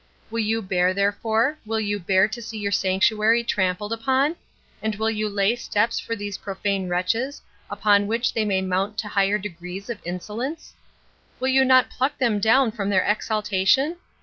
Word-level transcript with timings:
Will 0.31 0.39
you 0.39 0.63
bear, 0.63 0.95
therefore, 0.95 1.59
will 1.63 1.79
you 1.79 1.99
bear 1.99 2.27
to 2.27 2.41
see 2.41 2.57
your 2.57 2.71
sanctuary 2.71 3.43
trampled 3.43 4.01
on? 4.07 4.35
and 4.81 4.95
will 4.95 5.11
you 5.11 5.29
lay 5.29 5.55
steps 5.55 5.99
for 5.99 6.15
these 6.15 6.39
profane 6.39 6.89
wretches, 6.89 7.39
upon 7.69 8.07
which 8.07 8.33
they 8.33 8.43
may 8.43 8.63
mount 8.63 8.97
to 8.97 9.07
higher 9.07 9.37
degrees 9.37 9.91
of 9.91 9.99
insolence? 10.03 10.73
Will 11.39 11.63
not 11.65 11.85
you 11.85 11.91
pluck 11.99 12.17
them 12.17 12.39
down 12.39 12.71
from 12.71 12.89
their 12.89 13.03
exaltation? 13.05 13.97